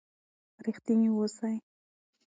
رښتیني 0.65 1.07
اوسئ. 1.13 1.55